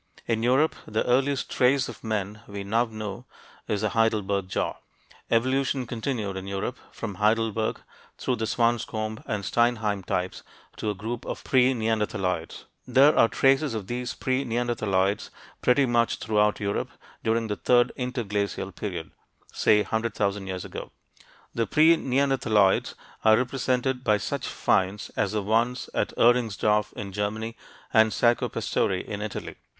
[0.25, 3.25] In Europe, the earliest trace of men we now know
[3.67, 4.77] is the Heidelberg jaw.
[5.29, 7.79] Evolution continued in Europe, from Heidelberg
[8.17, 10.41] through the Swanscombe and Steinheim types
[10.77, 12.63] to a group of pre neanderthaloids.
[12.87, 15.29] There are traces of these pre neanderthaloids
[15.61, 16.89] pretty much throughout Europe
[17.23, 19.11] during the third interglacial period
[19.53, 20.89] say 100,000 years ago.
[21.53, 27.55] The pre neanderthaloids are represented by such finds as the ones at Ehringsdorf in Germany
[27.93, 29.57] and Saccopastore in Italy.